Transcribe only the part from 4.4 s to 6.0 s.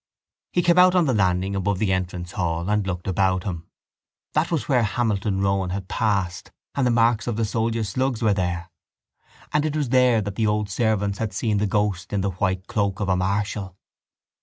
was where Hamilton Rowan had